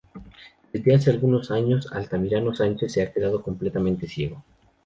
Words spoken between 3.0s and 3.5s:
ha quedado